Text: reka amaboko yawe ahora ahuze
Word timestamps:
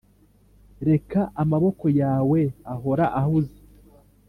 reka 0.89 1.19
amaboko 1.41 1.85
yawe 2.01 2.39
ahora 2.73 3.05
ahuze 3.21 3.57